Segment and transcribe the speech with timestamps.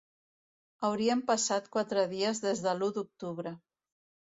[0.89, 3.59] Haurien passat quatre dies des de l’u d’octubre.